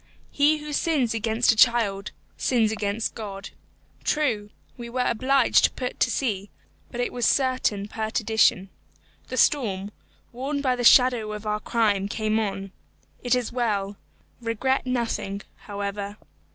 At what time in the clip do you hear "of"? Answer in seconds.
11.33-11.45